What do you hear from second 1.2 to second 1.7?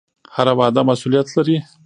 لري